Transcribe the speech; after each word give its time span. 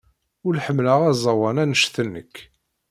Ur 0.47 0.55
ḥemmleɣ 0.65 0.99
aẓawan 1.11 1.57
anect-nnek. 1.63 2.33